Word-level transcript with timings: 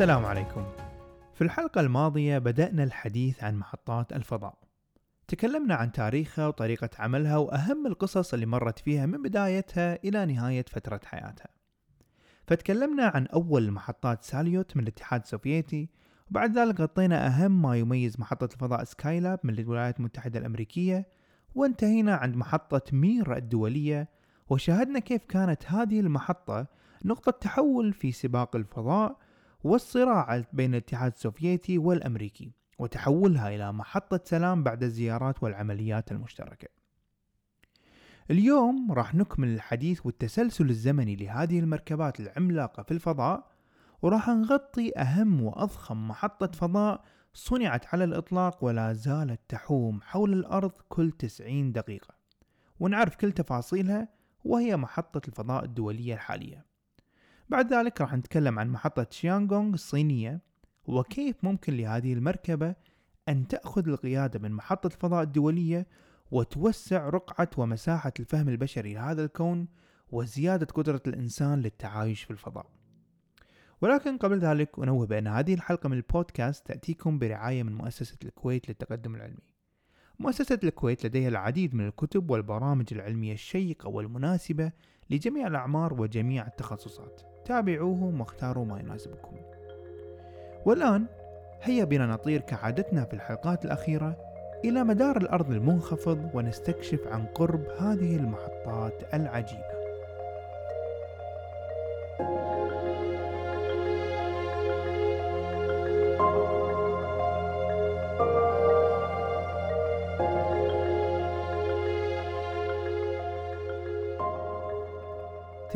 السلام 0.00 0.24
عليكم. 0.24 0.64
في 1.34 1.44
الحلقة 1.44 1.80
الماضية 1.80 2.38
بدأنا 2.38 2.84
الحديث 2.84 3.44
عن 3.44 3.56
محطات 3.56 4.12
الفضاء. 4.12 4.58
تكلمنا 5.28 5.74
عن 5.74 5.92
تاريخها 5.92 6.46
وطريقة 6.46 6.90
عملها 6.98 7.36
وأهم 7.36 7.86
القصص 7.86 8.34
اللي 8.34 8.46
مرت 8.46 8.78
فيها 8.78 9.06
من 9.06 9.22
بدايتها 9.22 9.98
إلى 10.04 10.26
نهاية 10.26 10.64
فترة 10.68 11.00
حياتها. 11.04 11.48
فتكلمنا 12.46 13.04
عن 13.04 13.26
أول 13.26 13.70
محطات 13.70 14.24
ساليوت 14.24 14.76
من 14.76 14.82
الاتحاد 14.82 15.20
السوفيتي 15.20 15.88
وبعد 16.30 16.58
ذلك 16.58 16.80
غطينا 16.80 17.26
أهم 17.26 17.62
ما 17.62 17.76
يميز 17.76 18.20
محطة 18.20 18.54
الفضاء 18.54 18.84
سكايلاب 18.84 19.40
من 19.44 19.58
الولايات 19.58 19.98
المتحدة 19.98 20.38
الأمريكية 20.38 21.08
وانتهينا 21.54 22.14
عند 22.14 22.36
محطة 22.36 22.82
مير 22.92 23.36
الدولية 23.36 24.08
وشاهدنا 24.50 24.98
كيف 24.98 25.24
كانت 25.24 25.66
هذه 25.66 26.00
المحطة 26.00 26.66
نقطة 27.04 27.32
تحول 27.32 27.92
في 27.92 28.12
سباق 28.12 28.56
الفضاء 28.56 29.29
والصراع 29.64 30.44
بين 30.52 30.74
الاتحاد 30.74 31.12
السوفيتي 31.12 31.78
والأمريكي 31.78 32.52
وتحولها 32.78 33.48
إلى 33.48 33.72
محطة 33.72 34.20
سلام 34.24 34.62
بعد 34.62 34.82
الزيارات 34.82 35.42
والعمليات 35.42 36.12
المشتركة. 36.12 36.68
اليوم 38.30 38.92
راح 38.92 39.14
نكمل 39.14 39.48
الحديث 39.48 40.06
والتسلسل 40.06 40.70
الزمني 40.70 41.16
لهذه 41.16 41.58
المركبات 41.58 42.20
العملاقة 42.20 42.82
في 42.82 42.90
الفضاء 42.90 43.50
وراح 44.02 44.28
نغطي 44.28 44.98
أهم 44.98 45.42
وأضخم 45.42 46.08
محطة 46.08 46.58
فضاء 46.58 47.04
صنعت 47.34 47.94
على 47.94 48.04
الإطلاق 48.04 48.64
ولا 48.64 48.92
زالت 48.92 49.40
تحوم 49.48 50.00
حول 50.02 50.32
الأرض 50.32 50.72
كل 50.88 51.10
90 51.10 51.72
دقيقة. 51.72 52.14
ونعرف 52.80 53.16
كل 53.16 53.32
تفاصيلها 53.32 54.08
وهي 54.44 54.76
محطة 54.76 55.28
الفضاء 55.28 55.64
الدولية 55.64 56.14
الحالية. 56.14 56.69
بعد 57.50 57.72
ذلك 57.72 58.00
راح 58.00 58.14
نتكلم 58.14 58.58
عن 58.58 58.68
محطة 58.68 59.06
شيانغونغ 59.10 59.74
الصينية 59.74 60.40
وكيف 60.86 61.44
ممكن 61.44 61.76
لهذه 61.76 62.12
المركبة 62.12 62.74
أن 63.28 63.48
تأخذ 63.48 63.88
القيادة 63.88 64.38
من 64.38 64.52
محطة 64.52 64.86
الفضاء 64.86 65.22
الدولية 65.22 65.86
وتوسع 66.30 67.08
رقعة 67.08 67.50
ومساحة 67.56 68.12
الفهم 68.20 68.48
البشري 68.48 68.94
لهذا 68.94 69.24
الكون 69.24 69.68
وزيادة 70.10 70.66
قدرة 70.66 71.02
الإنسان 71.06 71.60
للتعايش 71.60 72.22
في 72.22 72.30
الفضاء. 72.30 72.66
ولكن 73.80 74.18
قبل 74.18 74.38
ذلك 74.38 74.78
أنوه 74.78 75.06
بأن 75.06 75.26
هذه 75.26 75.54
الحلقة 75.54 75.88
من 75.88 75.96
البودكاست 75.96 76.66
تأتيكم 76.66 77.18
برعاية 77.18 77.62
من 77.62 77.74
مؤسسة 77.74 78.18
الكويت 78.24 78.68
للتقدم 78.68 79.14
العلمي. 79.14 79.54
مؤسسة 80.18 80.58
الكويت 80.64 81.06
لديها 81.06 81.28
العديد 81.28 81.74
من 81.74 81.86
الكتب 81.86 82.30
والبرامج 82.30 82.86
العلمية 82.92 83.32
الشيقة 83.32 83.88
والمناسبة 83.88 84.72
لجميع 85.10 85.46
الأعمار 85.46 86.00
وجميع 86.00 86.46
التخصصات. 86.46 87.29
تابعوهم 87.44 88.20
واختاروا 88.20 88.64
ما 88.64 88.80
يناسبكم. 88.80 89.36
والآن 90.64 91.06
هيا 91.62 91.84
بنا 91.84 92.06
نطير 92.06 92.40
كعادتنا 92.40 93.04
في 93.04 93.14
الحلقات 93.14 93.64
الأخيرة 93.64 94.16
إلى 94.64 94.84
مدار 94.84 95.16
الأرض 95.16 95.50
المنخفض 95.50 96.30
ونستكشف 96.34 97.06
عن 97.06 97.26
قرب 97.26 97.64
هذه 97.78 98.16
المحطات 98.16 99.14
العجيبة. 99.14 99.80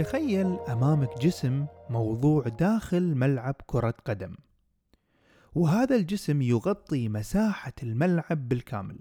تخيل 0.04 0.58
أمامك 0.68 1.18
جسم 1.18 1.66
موضوع 1.90 2.42
داخل 2.48 3.14
ملعب 3.14 3.54
كرة 3.66 3.94
قدم. 4.04 4.34
وهذا 5.54 5.96
الجسم 5.96 6.42
يغطي 6.42 7.08
مساحة 7.08 7.72
الملعب 7.82 8.48
بالكامل. 8.48 8.98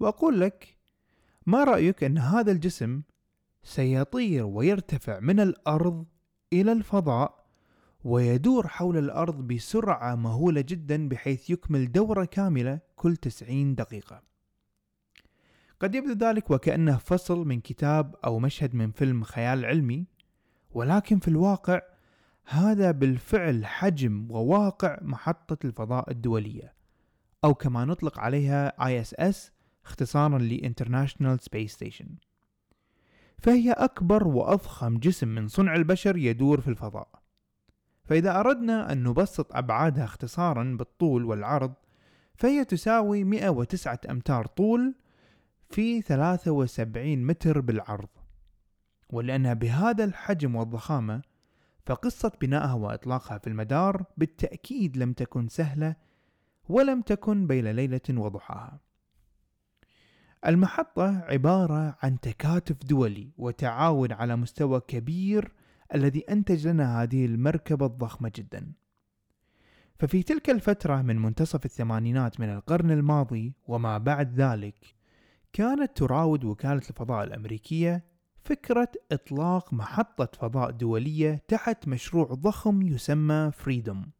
وأقول 0.00 0.40
لك 0.40 0.76
ما 1.46 1.64
رأيك 1.64 2.04
أن 2.04 2.18
هذا 2.18 2.52
الجسم 2.52 3.02
سيطير 3.62 4.46
ويرتفع 4.46 5.20
من 5.20 5.40
الأرض 5.40 6.06
إلى 6.52 6.72
الفضاء 6.72 7.46
ويدور 8.04 8.68
حول 8.68 8.96
الأرض 8.98 9.46
بسرعة 9.46 10.14
مهولة 10.14 10.60
جدا 10.60 11.08
بحيث 11.08 11.50
يكمل 11.50 11.92
دورة 11.92 12.24
كاملة 12.24 12.80
كل 12.96 13.16
90 13.16 13.74
دقيقة. 13.74 14.22
قد 15.80 15.94
يبدو 15.94 16.12
ذلك 16.12 16.50
وكأنه 16.50 16.96
فصل 16.96 17.46
من 17.46 17.60
كتاب 17.60 18.14
أو 18.24 18.38
مشهد 18.38 18.74
من 18.74 18.90
فيلم 18.90 19.22
خيال 19.22 19.64
علمي 19.64 20.17
ولكن 20.78 21.18
في 21.18 21.28
الواقع 21.28 21.80
هذا 22.44 22.90
بالفعل 22.90 23.66
حجم 23.66 24.26
وواقع 24.30 24.98
محطة 25.02 25.66
الفضاء 25.66 26.10
الدولية 26.10 26.74
أو 27.44 27.54
كما 27.54 27.84
نطلق 27.84 28.18
عليها 28.20 28.72
ISS 28.80 29.36
اختصارا 29.84 30.38
ل 30.38 30.72
International 30.74 31.42
Space 31.42 31.72
Station. 31.72 32.06
فهي 33.38 33.72
أكبر 33.72 34.28
وأضخم 34.28 34.98
جسم 34.98 35.28
من 35.28 35.48
صنع 35.48 35.74
البشر 35.74 36.16
يدور 36.16 36.60
في 36.60 36.68
الفضاء. 36.68 37.08
فإذا 38.04 38.40
أردنا 38.40 38.92
أن 38.92 39.02
نبسط 39.02 39.56
أبعادها 39.56 40.04
اختصارا 40.04 40.76
بالطول 40.78 41.24
والعرض 41.24 41.74
فهي 42.34 42.64
تساوي 42.64 43.24
109 43.24 44.00
أمتار 44.10 44.46
طول 44.46 44.94
في 45.70 46.02
73 46.02 47.26
متر 47.26 47.60
بالعرض. 47.60 48.17
ولأنها 49.10 49.54
بهذا 49.54 50.04
الحجم 50.04 50.56
والضخامة 50.56 51.22
فقصة 51.86 52.32
بنائها 52.40 52.74
وإطلاقها 52.74 53.38
في 53.38 53.46
المدار 53.46 54.04
بالتأكيد 54.16 54.96
لم 54.96 55.12
تكن 55.12 55.48
سهلة 55.48 55.96
ولم 56.68 57.02
تكن 57.02 57.46
بين 57.46 57.66
ليلة 57.66 58.00
وضحاها. 58.10 58.80
المحطة 60.46 61.18
عبارة 61.18 61.98
عن 62.02 62.20
تكاتف 62.20 62.76
دولي 62.86 63.30
وتعاون 63.38 64.12
على 64.12 64.36
مستوى 64.36 64.80
كبير 64.80 65.52
الذي 65.94 66.20
أنتج 66.20 66.68
لنا 66.68 67.02
هذه 67.02 67.26
المركبة 67.26 67.86
الضخمة 67.86 68.32
جدا. 68.36 68.72
ففي 69.98 70.22
تلك 70.22 70.50
الفترة 70.50 71.02
من 71.02 71.22
منتصف 71.22 71.64
الثمانينات 71.64 72.40
من 72.40 72.48
القرن 72.48 72.90
الماضي 72.90 73.54
وما 73.66 73.98
بعد 73.98 74.40
ذلك 74.40 74.94
كانت 75.52 75.96
تراود 75.96 76.44
وكالة 76.44 76.82
الفضاء 76.90 77.24
الأمريكية 77.24 78.04
فكرة 78.48 78.88
إطلاق 79.12 79.72
محطة 79.72 80.28
فضاء 80.38 80.70
دولية 80.70 81.42
تحت 81.48 81.88
مشروع 81.88 82.26
ضخم 82.26 82.82
يسمى 82.82 83.50
فريدوم 83.54 84.10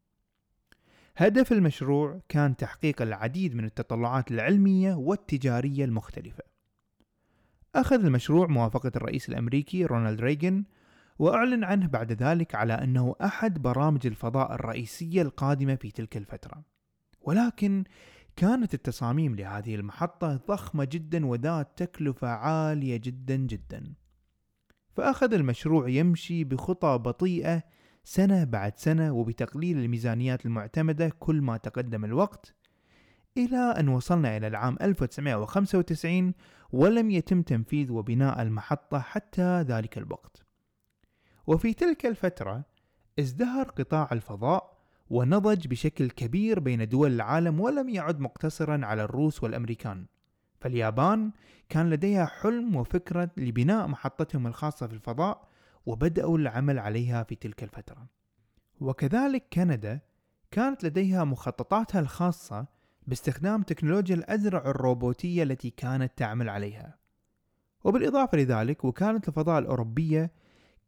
هدف 1.17 1.53
المشروع 1.53 2.21
كان 2.29 2.57
تحقيق 2.57 3.03
العديد 3.03 3.55
من 3.55 3.65
التطلعات 3.65 4.31
العلمية 4.31 4.95
والتجارية 4.95 5.85
المختلفة. 5.85 6.45
أخذ 7.75 8.05
المشروع 8.05 8.47
موافقة 8.47 8.93
الرئيس 8.97 9.29
الأمريكي 9.29 9.85
رونالد 9.85 10.21
ريغن 10.21 10.65
وأعلن 11.19 11.65
عنه 11.65 11.87
بعد 11.87 12.13
ذلك 12.13 12.55
على 12.55 12.73
أنه 12.73 13.15
أحد 13.25 13.63
برامج 13.63 14.07
الفضاء 14.07 14.55
الرئيسية 14.55 15.23
القادمة 15.23 15.75
في 15.75 15.91
تلك 15.91 16.17
الفترة. 16.17 16.65
ولكن 17.21 17.85
كانت 18.37 18.75
التصاميم 18.75 19.37
لهذه 19.37 19.75
المحطة 19.75 20.37
ضخمة 20.37 20.85
جدا 20.85 21.27
وذات 21.27 21.69
تكلفة 21.77 22.29
عالية 22.29 22.97
جدا 22.97 23.37
جدا. 23.37 23.95
فأخذ 24.99 25.35
المشروع 25.35 25.89
يمشي 25.89 26.45
بخطى 26.45 26.99
بطيئة 26.99 27.63
سنة 28.05 28.45
بعد 28.45 28.79
سنة 28.79 29.13
وبتقليل 29.13 29.79
الميزانيات 29.79 30.47
المعتمدة 30.47 31.13
كل 31.19 31.41
ما 31.41 31.57
تقدم 31.57 32.05
الوقت 32.05 32.55
إلى 33.37 33.57
أن 33.57 33.89
وصلنا 33.89 34.37
إلى 34.37 34.47
العام 34.47 34.77
1995 34.83 36.35
ولم 36.73 37.11
يتم 37.11 37.43
تنفيذ 37.43 37.93
وبناء 37.93 38.43
المحطة 38.43 38.99
حتى 38.99 39.63
ذلك 39.63 39.99
الوقت. 39.99 40.43
وفي 41.47 41.75
تلك 41.75 42.07
الفترة 42.07 42.65
ازدهر 43.19 43.71
قطاع 43.71 44.09
الفضاء 44.13 44.79
ونضج 45.11 45.67
بشكل 45.67 46.11
كبير 46.11 46.61
بين 46.61 46.89
دول 46.89 47.13
العالم 47.13 47.61
ولم 47.61 47.89
يعد 47.89 48.21
مقتصرا 48.21 48.87
على 48.87 49.05
الروس 49.05 49.43
والأمريكان. 49.43 50.07
فاليابان 50.61 51.33
كان 51.69 51.91
لديها 51.91 52.27
حلم 52.27 52.77
وفكرة 52.77 53.31
لبناء 53.37 53.87
محطتهم 53.87 54.47
الخاصة 54.47 54.87
في 54.87 54.93
الفضاء 54.93 55.49
وبدأوا 55.87 56.39
العمل 56.39 56.79
عليها 56.79 57.23
في 57.23 57.35
تلك 57.35 57.63
الفترة. 57.63 58.07
وكذلك 58.81 59.45
كندا 59.53 60.01
كانت 60.51 60.85
لديها 60.85 61.25
مخططاتها 61.25 62.01
الخاصة 62.01 62.67
باستخدام 63.07 63.63
تكنولوجيا 63.63 64.15
الأزرع 64.15 64.71
الروبوتية 64.71 65.43
التي 65.43 65.71
كانت 65.71 66.13
تعمل 66.17 66.49
عليها. 66.49 66.99
وبالإضافة 67.85 68.39
لذلك 68.39 68.85
وكالة 68.85 69.21
الفضاء 69.29 69.59
الأوروبية 69.59 70.31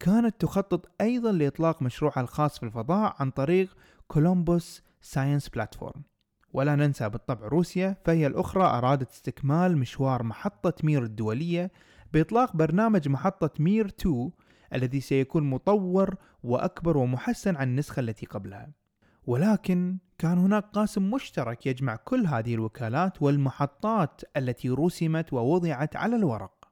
كانت 0.01 0.41
تخطط 0.41 0.91
أيضا 1.01 1.33
لإطلاق 1.33 1.83
مشروعها 1.83 2.21
الخاص 2.21 2.59
في 2.59 2.67
الفضاء 2.67 3.17
عن 3.21 3.31
طريق 3.31 3.77
Columbus 4.09 4.83
Science 5.03 5.49
Platform 5.49 6.03
ولا 6.53 6.77
ننسى 6.77 7.09
بالطبع 7.09 7.47
روسيا 7.47 7.97
فهي 8.05 8.27
الأخرى 8.27 8.65
أرادت 8.65 9.11
استكمال 9.11 9.79
مشوار 9.79 10.23
محطة 10.23 10.75
مير 10.85 11.03
الدولية 11.03 11.71
بإطلاق 12.13 12.57
برنامج 12.57 13.09
محطة 13.09 13.51
مير 13.59 13.87
2 13.87 14.31
الذي 14.75 15.01
سيكون 15.01 15.51
مطور 15.51 16.17
وأكبر 16.43 16.97
ومحسن 16.97 17.57
عن 17.57 17.69
النسخة 17.69 18.01
التي 18.01 18.27
قبلها. 18.27 18.73
ولكن 19.27 19.99
كان 20.19 20.39
هناك 20.39 20.65
قاسم 20.65 21.11
مشترك 21.11 21.67
يجمع 21.67 21.97
كل 21.97 22.27
هذه 22.27 22.55
الوكالات 22.55 23.23
والمحطات 23.23 24.21
التي 24.37 24.71
رسمت 24.71 25.33
ووضعت 25.33 25.97
على 25.97 26.17
الورق. 26.17 26.69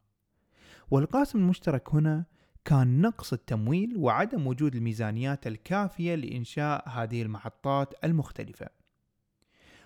والقاسم 0.91 1.39
المشترك 1.39 1.95
هنا 1.95 2.25
كان 2.65 3.01
نقص 3.01 3.33
التمويل 3.33 3.97
وعدم 3.97 4.47
وجود 4.47 4.75
الميزانيات 4.75 5.47
الكافية 5.47 6.15
لإنشاء 6.15 6.89
هذه 6.89 7.23
المحطات 7.23 7.95
المختلفة. 8.05 8.78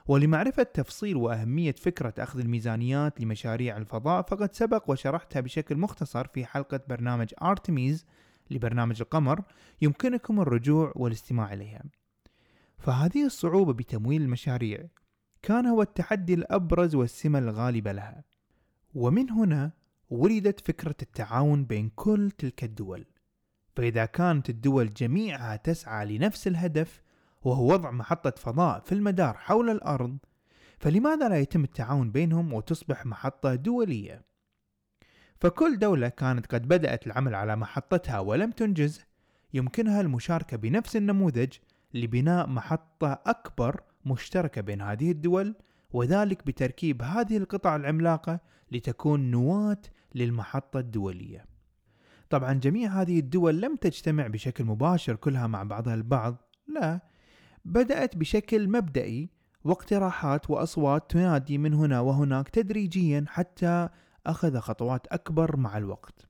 ولمعرفة 0.07 0.63
تفصيل 0.63 1.17
وأهمية 1.17 1.73
فكرة 1.73 2.15
أخذ 2.19 2.39
الميزانيات 2.39 3.21
لمشاريع 3.21 3.77
الفضاء 3.77 4.23
فقد 4.23 4.55
سبق 4.55 4.91
وشرحتها 4.91 5.41
بشكل 5.41 5.77
مختصر 5.77 6.27
في 6.27 6.45
حلقة 6.45 6.81
برنامج 6.89 7.35
آرتميز 7.43 8.07
لبرنامج 8.51 9.01
القمر 9.01 9.43
يمكنكم 9.83 10.41
الرجوع 10.41 10.93
والاستماع 10.97 11.53
إليها. 11.53 11.83
فهذه 12.79 13.27
الصعوبة 13.27 13.73
بتمويل 13.73 14.23
المشاريع 14.23 14.89
كان 15.43 15.67
هو 15.67 15.83
التحدي 15.83 16.35
الأبرز 16.35 16.95
والسمة 16.95 17.39
الغالبة 17.39 17.93
لها. 17.93 18.25
ومن 18.95 19.31
هنا 19.31 19.73
ولدت 20.11 20.61
فكرة 20.61 20.97
التعاون 21.03 21.65
بين 21.65 21.89
كل 21.89 22.31
تلك 22.31 22.65
الدول. 22.65 23.07
فإذا 23.77 24.05
كانت 24.05 24.51
الدول 24.51 24.95
جميعها 24.95 25.57
تسعى 25.57 26.19
لنفس 26.19 26.47
الهدف 26.47 27.03
وهو 27.45 27.73
وضع 27.73 27.91
محطة 27.91 28.31
فضاء 28.31 28.81
في 28.81 28.93
المدار 28.93 29.37
حول 29.37 29.71
الأرض 29.71 30.19
فلماذا 30.79 31.29
لا 31.29 31.39
يتم 31.39 31.65
التعاون 31.65 32.11
بينهم 32.11 32.53
وتصبح 32.53 33.07
محطة 33.07 33.55
دولية؟ 33.55 34.25
فكل 35.41 35.79
دولة 35.79 36.09
كانت 36.09 36.47
قد 36.47 36.69
بدأت 36.69 37.07
العمل 37.07 37.35
على 37.35 37.57
محطتها 37.57 38.19
ولم 38.19 38.51
تنجز 38.51 39.01
يمكنها 39.55 40.01
المشاركة 40.01 40.57
بنفس 40.57 40.97
النموذج 40.97 41.53
لبناء 41.95 42.49
محطة 42.49 43.23
أكبر 43.27 43.81
مشتركة 44.07 44.61
بين 44.61 44.81
هذه 44.83 45.11
الدول 45.11 45.55
وذلك 45.93 46.47
بتركيب 46.47 47.03
هذه 47.03 47.37
القطع 47.37 47.77
العملاقة 47.77 48.41
لتكون 48.73 49.31
نواة 49.31 49.83
للمحطة 50.15 50.81
الدولية. 50.81 51.45
طبعا 52.31 52.53
جميع 52.53 52.91
هذه 52.91 53.19
الدول 53.19 53.61
لم 53.61 53.77
تجتمع 53.77 54.27
بشكل 54.27 54.65
مباشر 54.65 55.17
كلها 55.17 55.47
مع 55.47 55.63
بعضها 55.63 55.95
البعض، 55.95 56.37
لا، 56.67 57.01
بدأت 57.65 58.17
بشكل 58.17 58.69
مبدئي 58.69 59.31
واقتراحات 59.65 60.51
وأصوات 60.51 61.11
تنادي 61.11 61.59
من 61.59 61.75
هنا 61.75 62.01
وهناك 62.01 62.49
تدريجيا 62.49 63.25
حتى 63.29 63.89
أخذ 64.27 64.59
خطوات 64.59 65.07
أكبر 65.07 65.57
مع 65.57 65.79
الوقت. 65.79 66.27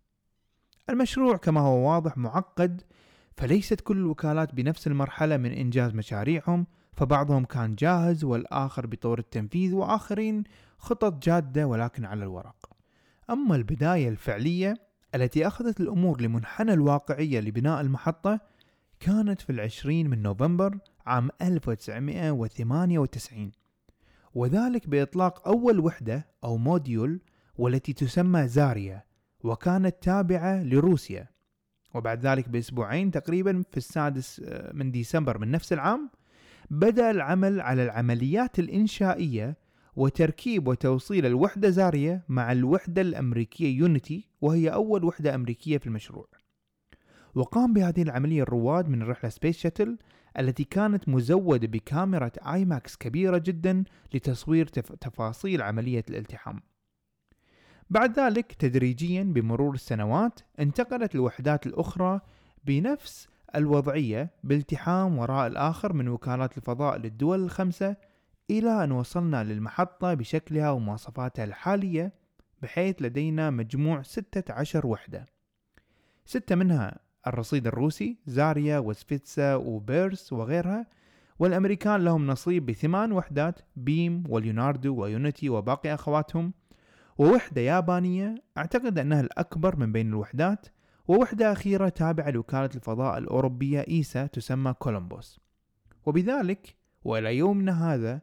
المشروع 0.91 1.37
كما 1.37 1.61
هو 1.61 1.89
واضح 1.89 2.17
معقد 2.17 2.83
فليست 3.37 3.81
كل 3.81 3.97
الوكالات 3.97 4.55
بنفس 4.55 4.87
المرحلة 4.87 5.37
من 5.37 5.53
إنجاز 5.53 5.95
مشاريعهم 5.95 6.67
فبعضهم 6.93 7.45
كان 7.45 7.75
جاهز 7.75 8.25
والآخر 8.25 8.87
بطور 8.87 9.19
التنفيذ 9.19 9.75
وآخرين 9.75 10.45
خطط 10.79 11.23
جادة 11.23 11.67
ولكن 11.67 12.05
على 12.05 12.23
الورق 12.25 12.71
أما 13.31 13.57
البداية 13.57 14.09
الفعلية 14.09 14.75
التي 15.15 15.47
أخذت 15.47 15.81
الأمور 15.81 16.21
لمنحنى 16.21 16.73
الواقعية 16.73 17.41
لبناء 17.41 17.81
المحطة 17.81 18.41
كانت 19.01 19.41
في 19.41 19.51
العشرين 19.51 20.11
من 20.11 20.23
نوفمبر 20.23 20.79
عام 21.07 21.31
1998 21.43 23.53
وذلك 24.35 24.89
بإطلاق 24.89 25.49
أول 25.49 25.81
وحدة 25.81 26.27
أو 26.45 26.57
موديول 26.57 27.21
والتي 27.59 27.93
تسمى 27.93 28.49
زاريا 28.49 29.03
وكانت 29.45 29.97
تابعة 30.03 30.63
لروسيا. 30.63 31.29
وبعد 31.95 32.27
ذلك 32.27 32.49
بأسبوعين 32.49 33.11
تقريبا 33.11 33.63
في 33.71 33.77
السادس 33.77 34.43
آه، 34.45 34.73
من 34.73 34.91
ديسمبر 34.91 35.39
من 35.39 35.51
نفس 35.51 35.73
العام 35.73 36.11
بدأ 36.71 37.11
العمل 37.11 37.61
على 37.61 37.85
العمليات 37.85 38.59
الإنشائية 38.59 39.57
وتركيب 39.97 40.69
وتوصيل 40.69 41.27
الوحدة 41.27 41.71
زاريا 41.71 42.23
مع 42.29 42.53
الوحدة 42.53 43.03
الأمريكية 43.03 43.79
يونيتي 43.79 44.29
وهي 44.41 44.69
أول 44.69 45.05
وحدة 45.05 45.35
أمريكية 45.35 45.79
في 45.79 45.87
المشروع. 45.87 46.29
وقام 47.35 47.73
بهذه 47.73 48.03
العملية 48.03 48.43
الرواد 48.43 48.89
من 48.89 49.03
الرحلة 49.03 49.31
space 49.31 49.59
shuttle 49.59 49.99
التي 50.39 50.65
كانت 50.65 51.09
مزودة 51.09 51.67
بكاميرا 51.67 52.31
IMAX 52.47 52.97
كبيرة 52.97 53.39
جدا 53.39 53.85
لتصوير 54.15 54.67
تف... 54.67 54.93
تفاصيل 54.93 55.63
عملية 55.63 56.05
الالتحام. 56.11 56.61
بعد 57.91 58.19
ذلك 58.19 58.53
تدريجيا 58.53 59.23
بمرور 59.23 59.75
السنوات 59.75 60.41
انتقلت 60.61 61.15
الوحدات 61.15 61.67
الأخرى 61.67 62.21
بنفس 62.65 63.29
الوضعية 63.55 64.31
بالتحام 64.45 65.19
وراء 65.19 65.47
الآخر 65.47 65.93
من 65.93 66.09
وكالات 66.09 66.59
الفضاء 66.59 66.97
للدول 66.99 67.45
الخمسة 67.45 67.97
إلى 68.51 68.85
أن 68.85 68.93
وصلنا 68.93 69.45
للمحطة 69.45 70.15
بشكلها 70.15 70.71
ومواصفاتها 70.71 71.45
الحالية 71.45 72.13
بحيث 72.63 73.03
لدينا 73.03 73.51
مجموع 73.51 74.03
16 74.03 74.87
وحدة. 74.87 75.27
ستة 76.25 76.55
منها 76.55 76.99
الرصيد 77.27 77.67
الروسي 77.67 78.17
زاريا 78.27 78.79
وسفيتسا 78.79 79.55
وبيرس 79.55 80.33
وغيرها 80.33 80.87
والأمريكان 81.39 82.05
لهم 82.05 82.27
نصيب 82.27 82.67
بثمان 82.67 83.13
وحدات 83.13 83.61
بيم 83.77 84.25
وليوناردو 84.29 84.95
ويونيتي 84.95 85.49
وباقي 85.49 85.95
أخواتهم 85.95 86.53
ووحدة 87.19 87.61
يابانية 87.61 88.35
أعتقد 88.59 88.99
أنها 88.99 89.21
الأكبر 89.21 89.77
من 89.77 89.93
بين 89.93 90.09
الوحدات 90.09 90.67
ووحدة 91.09 91.53
أخيرة 91.53 91.89
تابعة 91.89 92.31
لوكالة 92.31 92.71
الفضاء 92.75 93.19
الأوروبية 93.19 93.85
إيسا 93.89 94.27
تسمى 94.27 94.73
كولومبوس. 94.73 95.41
وبذلك 96.07 96.77
وإلى 97.05 97.37
يومنا 97.37 97.95
هذا 97.95 98.21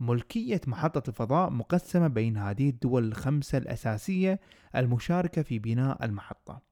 ملكية 0.00 0.60
محطة 0.66 1.08
الفضاء 1.08 1.50
مقسمة 1.50 2.08
بين 2.08 2.36
هذه 2.36 2.70
الدول 2.70 3.04
الخمسة 3.04 3.58
الأساسية 3.58 4.40
المشاركة 4.76 5.42
في 5.42 5.58
بناء 5.58 6.04
المحطة. 6.04 6.67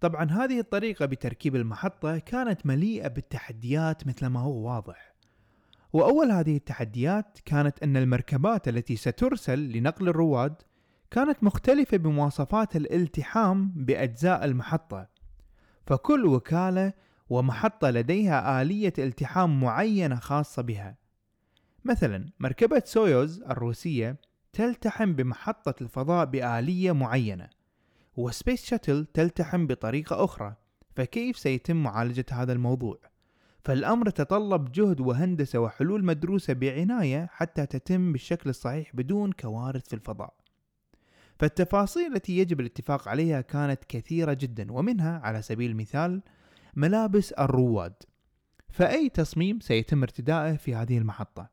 طبعا 0.00 0.30
هذه 0.30 0.60
الطريقة 0.60 1.06
بتركيب 1.06 1.56
المحطة 1.56 2.18
كانت 2.18 2.66
مليئة 2.66 3.08
بالتحديات 3.08 4.06
مثل 4.06 4.26
ما 4.26 4.40
هو 4.40 4.68
واضح. 4.68 5.14
وأول 5.92 6.30
هذه 6.30 6.56
التحديات 6.56 7.38
كانت 7.44 7.82
أن 7.82 7.96
المركبات 7.96 8.68
التي 8.68 8.96
سترسل 8.96 9.58
لنقل 9.58 10.08
الرواد 10.08 10.54
كانت 11.10 11.44
مختلفة 11.44 11.96
بمواصفات 11.96 12.76
الالتحام 12.76 13.72
بأجزاء 13.76 14.44
المحطة. 14.44 15.08
فكل 15.86 16.26
وكالة 16.26 16.92
ومحطة 17.30 17.90
لديها 17.90 18.62
آلية 18.62 18.92
التحام 18.98 19.60
معينة 19.60 20.16
خاصة 20.16 20.62
بها. 20.62 20.96
مثلا 21.84 22.30
مركبة 22.40 22.82
سويوز 22.84 23.42
الروسية 23.42 24.16
تلتحم 24.52 25.12
بمحطة 25.12 25.74
الفضاء 25.80 26.24
بآلية 26.26 26.92
معينة. 26.92 27.48
و 28.16 28.24
space 28.24 28.64
shuttle 28.64 29.06
تلتحم 29.14 29.66
بطريقة 29.66 30.24
أخرى 30.24 30.54
فكيف 30.96 31.38
سيتم 31.38 31.76
معالجة 31.76 32.24
هذا 32.32 32.52
الموضوع؟ 32.52 32.98
فالأمر 33.64 34.10
تطلب 34.10 34.72
جهد 34.72 35.00
وهندسة 35.00 35.58
وحلول 35.58 36.04
مدروسة 36.04 36.52
بعناية 36.52 37.28
حتى 37.32 37.66
تتم 37.66 38.12
بالشكل 38.12 38.50
الصحيح 38.50 38.96
بدون 38.96 39.32
كوارث 39.32 39.88
في 39.88 39.94
الفضاء. 39.94 40.34
فالتفاصيل 41.38 42.16
التي 42.16 42.38
يجب 42.38 42.60
الاتفاق 42.60 43.08
عليها 43.08 43.40
كانت 43.40 43.84
كثيرة 43.88 44.32
جدا 44.32 44.72
ومنها 44.72 45.18
على 45.18 45.42
سبيل 45.42 45.70
المثال 45.70 46.22
ملابس 46.76 47.32
الرواد. 47.32 47.94
فأي 48.68 49.08
تصميم 49.08 49.60
سيتم 49.60 50.02
ارتدائه 50.02 50.56
في 50.56 50.74
هذه 50.74 50.98
المحطة؟ 50.98 51.50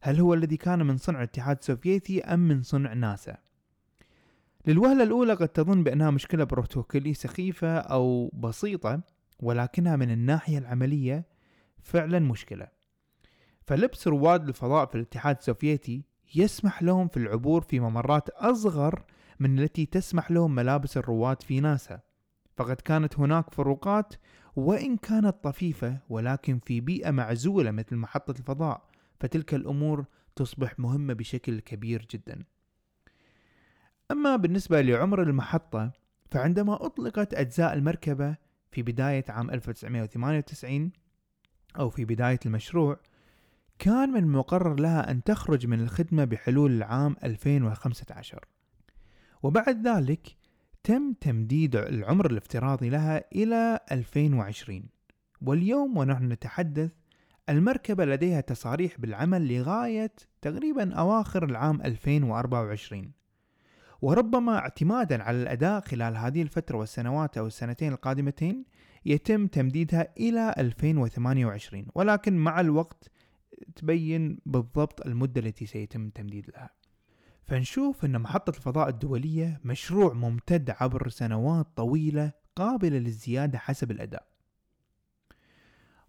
هل 0.00 0.20
هو 0.20 0.34
الذي 0.34 0.56
كان 0.56 0.86
من 0.86 0.96
صنع 0.96 1.18
الاتحاد 1.18 1.58
السوفيتي 1.58 2.24
أم 2.24 2.40
من 2.40 2.62
صنع 2.62 2.92
ناسا؟ 2.92 3.43
للوهلة 4.66 5.02
الأولى 5.02 5.34
قد 5.34 5.48
تظن 5.48 5.82
بأنها 5.82 6.10
مشكلة 6.10 6.44
بروتوكولية 6.44 7.12
سخيفة 7.12 7.78
أو 7.78 8.28
بسيطة 8.28 9.00
ولكنها 9.40 9.96
من 9.96 10.10
الناحية 10.10 10.58
العملية 10.58 11.26
فعلا 11.82 12.18
مشكلة. 12.18 12.68
فلبس 13.66 14.08
رواد 14.08 14.48
الفضاء 14.48 14.86
في 14.86 14.94
الاتحاد 14.94 15.36
السوفيتي 15.36 16.04
يسمح 16.34 16.82
لهم 16.82 17.08
في 17.08 17.16
العبور 17.16 17.60
في 17.60 17.80
ممرات 17.80 18.28
أصغر 18.28 19.04
من 19.40 19.58
التي 19.58 19.86
تسمح 19.86 20.30
لهم 20.30 20.54
ملابس 20.54 20.96
الرواد 20.96 21.42
في 21.42 21.60
ناسا. 21.60 22.00
فقد 22.56 22.76
كانت 22.76 23.18
هناك 23.18 23.50
فروقات 23.50 24.14
وإن 24.56 24.96
كانت 24.96 25.36
طفيفة 25.42 25.98
ولكن 26.08 26.58
في 26.58 26.80
بيئة 26.80 27.10
معزولة 27.10 27.70
مثل 27.70 27.96
محطة 27.96 28.38
الفضاء 28.38 28.82
فتلك 29.20 29.54
الأمور 29.54 30.04
تصبح 30.36 30.78
مهمة 30.78 31.14
بشكل 31.14 31.60
كبير 31.60 32.06
جدا. 32.10 32.44
أما 34.10 34.36
بالنسبة 34.36 34.80
لعمر 34.80 35.22
المحطة 35.22 35.92
فعندما 36.30 36.86
أطلقت 36.86 37.34
أجزاء 37.34 37.74
المركبة 37.74 38.36
في 38.70 38.82
بداية 38.82 39.24
عام 39.28 39.50
1998 39.50 40.92
أو 41.78 41.90
في 41.90 42.04
بداية 42.04 42.40
المشروع 42.46 43.00
كان 43.78 44.10
من 44.10 44.22
المقرر 44.22 44.80
لها 44.80 45.10
أن 45.10 45.22
تخرج 45.22 45.66
من 45.66 45.80
الخدمة 45.80 46.24
بحلول 46.24 46.72
العام 46.72 47.16
2015 47.24 48.44
وبعد 49.42 49.86
ذلك 49.86 50.36
تم 50.84 51.12
تمديد 51.12 51.76
العمر 51.76 52.30
الافتراضي 52.30 52.88
لها 52.88 53.24
إلى 53.32 53.80
2020 53.92 54.82
واليوم 55.42 55.96
ونحن 55.96 56.32
نتحدث 56.32 56.90
المركبة 57.48 58.04
لديها 58.04 58.40
تصاريح 58.40 59.00
بالعمل 59.00 59.54
لغاية 59.54 60.12
تقريبا 60.42 60.94
أواخر 60.94 61.44
العام 61.44 61.82
2024 61.82 63.23
وربما 64.04 64.58
اعتمادا 64.58 65.22
على 65.22 65.42
الأداء 65.42 65.80
خلال 65.80 66.16
هذه 66.16 66.42
الفترة 66.42 66.76
والسنوات 66.76 67.38
أو 67.38 67.46
السنتين 67.46 67.92
القادمتين 67.92 68.64
يتم 69.04 69.46
تمديدها 69.46 70.08
إلى 70.18 70.54
2028 70.58 71.86
ولكن 71.94 72.36
مع 72.36 72.60
الوقت 72.60 73.10
تبين 73.76 74.38
بالضبط 74.46 75.06
المدة 75.06 75.40
التي 75.40 75.66
سيتم 75.66 76.06
التمديد 76.06 76.50
لها. 76.50 76.70
فنشوف 77.42 78.04
أن 78.04 78.20
محطة 78.20 78.50
الفضاء 78.50 78.88
الدولية 78.88 79.60
مشروع 79.64 80.12
ممتد 80.12 80.70
عبر 80.70 81.08
سنوات 81.08 81.66
طويلة 81.76 82.32
قابلة 82.56 82.98
للزيادة 82.98 83.58
حسب 83.58 83.90
الأداء. 83.90 84.26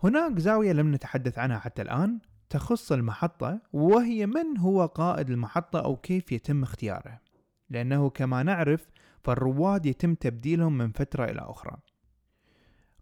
هناك 0.03 0.39
زاوية 0.39 0.73
لم 0.73 0.95
نتحدث 0.95 1.37
عنها 1.37 1.59
حتى 1.59 1.81
الآن 1.81 2.19
تخص 2.49 2.91
المحطة 2.91 3.61
وهي 3.73 4.25
من 4.25 4.57
هو 4.57 4.85
قائد 4.85 5.29
المحطة 5.29 5.79
أو 5.79 5.95
كيف 5.95 6.31
يتم 6.31 6.63
اختياره؟ 6.63 7.24
لأنه 7.69 8.09
كما 8.09 8.43
نعرف 8.43 8.87
فالرواد 9.23 9.85
يتم 9.85 10.15
تبديلهم 10.15 10.77
من 10.77 10.91
فترة 10.91 11.25
إلى 11.25 11.41
أخرى. 11.41 11.77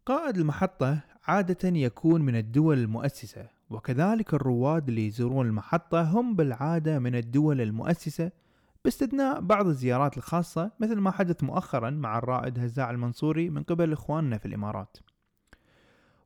قائد 0.06 0.38
المحطة 0.38 1.00
عادة 1.28 1.70
يكون 1.70 2.22
من 2.22 2.36
الدول 2.36 2.80
المؤسسة 2.80 3.50
وكذلك 3.70 4.34
الرواد 4.34 4.90
اللي 4.90 5.08
يزورون 5.08 5.48
المحطة 5.48 6.02
هم 6.02 6.36
بالعادة 6.36 7.00
من 7.00 7.16
الدول 7.16 7.62
المؤسسة 7.62 8.32
باستثناء 8.84 9.42
بعض 9.42 9.68
الزيارات 9.68 10.18
الخاصة 10.18 10.72
مثل 10.80 10.96
ما 10.96 11.12
حدث 11.12 11.44
مؤخرا 11.44 11.90
مع 11.90 12.18
الرائد 12.18 12.60
هزاع 12.60 12.92
المنصوري 12.92 13.50
من 13.50 13.64
قبل 13.64 13.94
إخواننا 13.94 14.38
في 14.38 14.46
الإمارات. 14.46 14.98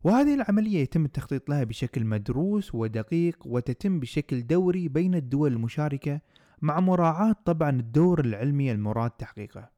وهذه 0.04 0.34
العملية 0.34 0.82
يتم 0.82 1.06
التخطيط 1.06 1.50
لها 1.50 1.64
بشكل 1.64 2.06
مدروس 2.06 2.76
ودقيق 2.76 3.38
وتتم 3.46 4.00
بشكل 4.00 4.48
دوري 4.48 4.88
بين 4.88 5.16
الدول 5.16 5.54
المشاركة 5.54 6.22
مع 6.62 6.80
مراعاة 6.80 7.36
طبعا 7.46 7.70
الدور 7.70 8.20
العلمي 8.20 8.72
المراد 8.72 9.12
تحقيقه. 9.12 9.70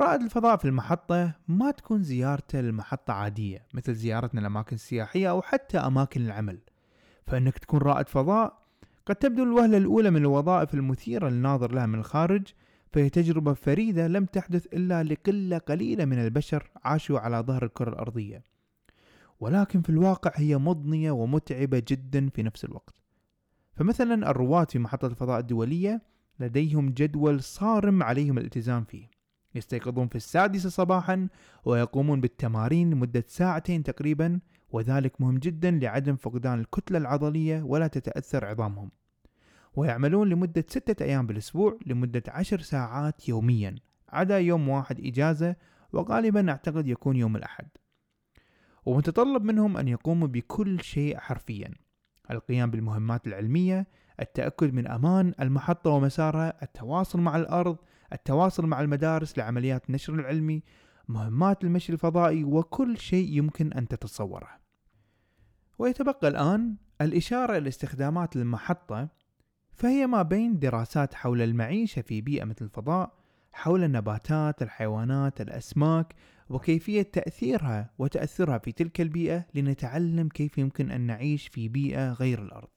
رائد 0.00 0.22
الفضاء 0.22 0.56
في 0.56 0.64
المحطة 0.64 1.32
ما 1.48 1.70
تكون 1.70 2.02
زيارته 2.02 2.60
للمحطة 2.60 3.12
عادية 3.12 3.66
مثل 3.74 3.94
زيارتنا 3.94 4.40
الأماكن 4.40 4.76
السياحية 4.76 5.30
أو 5.30 5.42
حتى 5.42 5.78
أماكن 5.78 6.26
العمل. 6.26 6.58
فإنك 7.26 7.58
تكون 7.58 7.80
رائد 7.80 8.08
فضاء 8.08 8.60
قد 9.06 9.16
تبدو 9.16 9.42
الوهلة 9.42 9.76
الأولى 9.76 10.10
من 10.10 10.16
الوظائف 10.16 10.74
المثيرة 10.74 11.28
للناظر 11.28 11.72
لها 11.72 11.86
من 11.86 11.98
الخارج 11.98 12.46
فهي 12.92 13.08
تجربة 13.08 13.54
فريدة 13.54 14.08
لم 14.08 14.24
تحدث 14.24 14.66
إلا 14.66 15.02
لقلة 15.02 15.58
قليلة 15.58 16.04
من 16.04 16.18
البشر 16.18 16.70
عاشوا 16.84 17.18
على 17.18 17.36
ظهر 17.36 17.64
الكرة 17.64 17.90
الأرضية. 17.90 18.42
ولكن 19.40 19.82
في 19.82 19.90
الواقع 19.90 20.32
هي 20.34 20.58
مضنية 20.58 21.10
ومتعبة 21.10 21.82
جدا 21.88 22.28
في 22.28 22.42
نفس 22.42 22.64
الوقت. 22.64 22.99
فمثلا 23.76 24.30
الرواد 24.30 24.70
في 24.70 24.78
محطة 24.78 25.06
الفضاء 25.06 25.40
الدولية 25.40 26.02
لديهم 26.40 26.90
جدول 26.90 27.42
صارم 27.42 28.02
عليهم 28.02 28.38
الالتزام 28.38 28.84
فيه. 28.84 29.10
يستيقظون 29.54 30.08
في 30.08 30.16
السادسة 30.16 30.68
صباحا 30.68 31.28
ويقومون 31.64 32.20
بالتمارين 32.20 32.90
لمدة 32.90 33.24
ساعتين 33.28 33.82
تقريبا 33.82 34.40
وذلك 34.72 35.20
مهم 35.20 35.38
جدا 35.38 35.70
لعدم 35.70 36.16
فقدان 36.16 36.60
الكتلة 36.60 36.98
العضلية 36.98 37.62
ولا 37.62 37.86
تتأثر 37.86 38.44
عظامهم. 38.44 38.90
ويعملون 39.76 40.28
لمدة 40.28 40.64
ستة 40.68 41.04
أيام 41.04 41.26
بالأسبوع 41.26 41.78
لمدة 41.86 42.22
عشر 42.28 42.60
ساعات 42.60 43.28
يوميا 43.28 43.74
عدا 44.08 44.38
يوم 44.38 44.68
واحد 44.68 45.00
إجازة 45.00 45.56
وغالبا 45.92 46.50
أعتقد 46.50 46.88
يكون 46.88 47.16
يوم 47.16 47.36
الأحد. 47.36 47.68
ومتطلب 48.86 49.44
منهم 49.44 49.76
أن 49.76 49.88
يقوموا 49.88 50.28
بكل 50.28 50.80
شيء 50.80 51.18
حرفيا. 51.18 51.70
القيام 52.30 52.70
بالمهمات 52.70 53.26
العلمية 53.26 53.86
التأكد 54.20 54.74
من 54.74 54.86
أمان 54.86 55.34
المحطة 55.40 55.90
ومسارها 55.90 56.62
التواصل 56.62 57.20
مع 57.20 57.36
الأرض 57.36 57.76
التواصل 58.12 58.66
مع 58.66 58.80
المدارس 58.80 59.38
لعمليات 59.38 59.88
النشر 59.88 60.14
العلمي 60.14 60.62
مهمات 61.08 61.64
المشي 61.64 61.92
الفضائي 61.92 62.44
وكل 62.44 62.98
شيء 62.98 63.28
يمكن 63.32 63.72
أن 63.72 63.88
تتصوره. 63.88 64.48
ويتبقى 65.78 66.28
الآن 66.28 66.76
الإشارة 67.00 67.58
إلى 67.58 67.68
استخدامات 67.68 68.36
المحطة 68.36 69.08
فهي 69.72 70.06
ما 70.06 70.22
بين 70.22 70.58
دراسات 70.58 71.14
حول 71.14 71.42
المعيشة 71.42 72.02
في 72.02 72.20
بيئة 72.20 72.44
مثل 72.44 72.64
الفضاء 72.64 73.12
حول 73.52 73.84
النباتات 73.84 74.62
الحيوانات 74.62 75.40
الأسماك 75.40 76.14
وكيفية 76.50 77.02
تأثيرها 77.02 77.90
وتأثرها 77.98 78.58
في 78.58 78.72
تلك 78.72 79.00
البيئة 79.00 79.44
لنتعلم 79.54 80.28
كيف 80.28 80.58
يمكن 80.58 80.90
أن 80.90 81.00
نعيش 81.00 81.48
في 81.48 81.68
بيئة 81.68 82.12
غير 82.12 82.42
الأرض. 82.42 82.68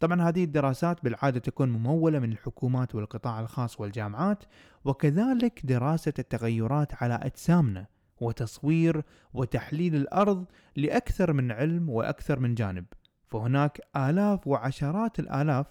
طبعا 0.00 0.22
هذه 0.22 0.44
الدراسات 0.44 1.04
بالعادة 1.04 1.40
تكون 1.40 1.68
ممولة 1.68 2.18
من 2.18 2.32
الحكومات 2.32 2.94
والقطاع 2.94 3.40
الخاص 3.40 3.80
والجامعات 3.80 4.44
وكذلك 4.84 5.60
دراسة 5.64 6.12
التغيرات 6.18 7.02
على 7.02 7.14
أجسامنا 7.14 7.86
وتصوير 8.20 9.02
وتحليل 9.34 9.94
الأرض 9.94 10.44
لأكثر 10.76 11.32
من 11.32 11.52
علم 11.52 11.90
وأكثر 11.90 12.40
من 12.40 12.54
جانب. 12.54 12.84
فهناك 13.26 13.80
آلاف 13.96 14.46
وعشرات 14.46 15.18
الآلاف 15.18 15.66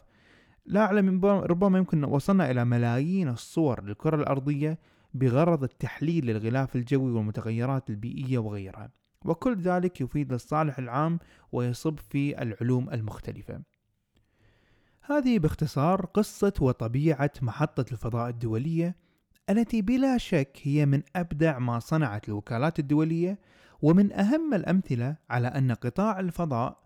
لا 0.65 0.81
أعلم 0.81 1.25
ربما 1.25 1.77
يمكن 1.77 2.03
وصلنا 2.03 2.51
إلى 2.51 2.65
ملايين 2.65 3.29
الصور 3.29 3.83
للكرة 3.83 4.15
الأرضية 4.15 4.79
بغرض 5.15 5.63
التحليل 5.63 6.25
للغلاف 6.25 6.75
الجوي 6.75 7.11
والمتغيرات 7.11 7.89
البيئية 7.89 8.37
وغيرها. 8.37 8.91
وكل 9.25 9.61
ذلك 9.61 10.01
يفيد 10.01 10.33
للصالح 10.33 10.79
العام 10.79 11.19
ويصب 11.51 11.99
في 11.99 12.41
العلوم 12.41 12.89
المختلفة. 12.89 13.61
هذه 15.01 15.39
باختصار 15.39 16.05
قصة 16.05 16.53
وطبيعة 16.61 17.31
محطة 17.41 17.85
الفضاء 17.91 18.29
الدولية 18.29 18.95
التي 19.49 19.81
بلا 19.81 20.17
شك 20.17 20.59
هي 20.63 20.85
من 20.85 21.03
أبدع 21.15 21.59
ما 21.59 21.79
صنعت 21.79 22.29
الوكالات 22.29 22.79
الدولية 22.79 23.39
ومن 23.81 24.13
أهم 24.13 24.53
الأمثلة 24.53 25.15
على 25.29 25.47
أن 25.47 25.71
قطاع 25.71 26.19
الفضاء 26.19 26.77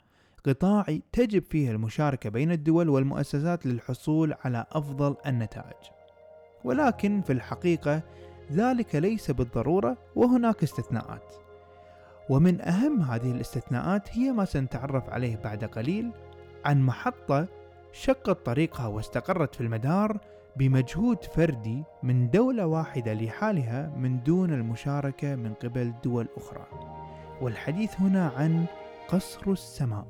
قطاع 0.45 0.99
تجب 1.11 1.43
فيه 1.43 1.71
المشاركة 1.71 2.29
بين 2.29 2.51
الدول 2.51 2.89
والمؤسسات 2.89 3.65
للحصول 3.65 4.33
على 4.43 4.65
أفضل 4.71 5.15
النتائج. 5.25 5.98
ولكن 6.63 7.21
في 7.21 7.33
الحقيقة 7.33 8.01
ذلك 8.51 8.95
ليس 8.95 9.31
بالضرورة 9.31 9.97
وهناك 10.15 10.63
استثناءات. 10.63 11.35
ومن 12.29 12.61
أهم 12.61 13.01
هذه 13.01 13.31
الاستثناءات 13.31 14.17
هي 14.17 14.31
ما 14.31 14.45
سنتعرف 14.45 15.09
عليه 15.09 15.35
بعد 15.35 15.63
قليل 15.63 16.11
عن 16.65 16.81
محطة 16.81 17.47
شقت 17.91 18.45
طريقها 18.45 18.87
واستقرت 18.87 19.55
في 19.55 19.61
المدار 19.61 20.17
بمجهود 20.55 21.23
فردي 21.23 21.83
من 22.03 22.29
دولة 22.29 22.65
واحدة 22.65 23.13
لحالها 23.13 23.93
من 23.97 24.23
دون 24.23 24.53
المشاركة 24.53 25.35
من 25.35 25.53
قبل 25.53 25.93
دول 26.03 26.27
أخرى. 26.37 26.65
والحديث 27.41 28.01
هنا 28.01 28.31
عن 28.37 28.65
قصر 29.07 29.51
السماء. 29.51 30.07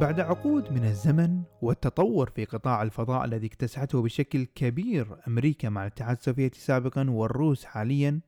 بعد 0.00 0.20
عقود 0.20 0.72
من 0.72 0.84
الزمن 0.84 1.42
والتطور 1.62 2.30
في 2.30 2.44
قطاع 2.44 2.82
الفضاء 2.82 3.24
الذي 3.24 3.46
اكتسحته 3.46 4.02
بشكل 4.02 4.44
كبير 4.44 5.16
أمريكا 5.28 5.68
مع 5.68 5.82
الاتحاد 5.82 6.16
السوفيتي 6.16 6.60
سابقا 6.60 7.10
والروس 7.10 7.64
حاليا 7.64 8.20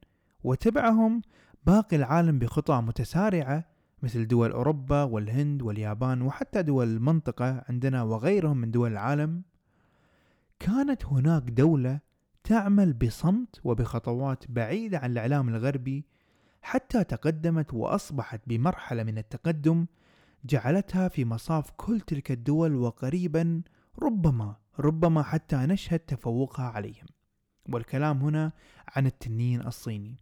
وتبعهم 0.44 1.22
باقي 1.66 1.96
العالم 1.96 2.38
بخطى 2.38 2.82
متسارعة 2.86 3.64
مثل 4.02 4.26
دول 4.26 4.50
أوروبا 4.50 5.02
والهند 5.02 5.62
واليابان 5.62 6.22
وحتى 6.22 6.62
دول 6.62 6.86
المنطقة 6.86 7.64
عندنا 7.68 8.02
وغيرهم 8.02 8.56
من 8.56 8.70
دول 8.70 8.92
العالم. 8.92 9.42
كانت 10.58 11.06
هناك 11.06 11.42
دولة 11.42 12.00
تعمل 12.44 12.92
بصمت 12.92 13.60
وبخطوات 13.64 14.44
بعيدة 14.48 14.98
عن 14.98 15.10
الإعلام 15.10 15.48
الغربي 15.48 16.04
حتى 16.62 17.04
تقدمت 17.04 17.74
وأصبحت 17.74 18.40
بمرحلة 18.46 19.02
من 19.02 19.18
التقدم 19.18 19.86
جعلتها 20.44 21.08
في 21.08 21.24
مصاف 21.24 21.70
كل 21.76 22.00
تلك 22.00 22.30
الدول 22.30 22.74
وقريبا 22.74 23.62
ربما 24.02 24.56
ربما 24.80 25.22
حتى 25.22 25.56
نشهد 25.56 25.98
تفوقها 25.98 26.66
عليهم. 26.66 27.06
والكلام 27.68 28.22
هنا 28.22 28.52
عن 28.96 29.06
التنين 29.06 29.66
الصيني. 29.66 30.16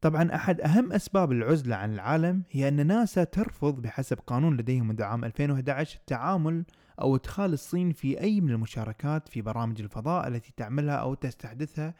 طبعا 0.00 0.34
أحد 0.34 0.60
أهم 0.60 0.92
أسباب 0.92 1.32
العزلة 1.32 1.76
عن 1.76 1.94
العالم 1.94 2.42
هي 2.50 2.68
أن 2.68 2.86
ناسا 2.86 3.24
ترفض 3.24 3.82
بحسب 3.82 4.18
قانون 4.26 4.56
لديهم 4.56 4.88
منذ 4.88 5.02
عام 5.02 5.24
2011 5.24 5.98
التعامل 5.98 6.64
أو 7.00 7.16
إدخال 7.16 7.52
الصين 7.52 7.92
في 7.92 8.20
أي 8.20 8.40
من 8.40 8.50
المشاركات 8.50 9.28
في 9.28 9.42
برامج 9.42 9.80
الفضاء 9.80 10.28
التي 10.28 10.52
تعملها 10.56 10.94
أو 10.94 11.14
تستحدثها 11.14 11.94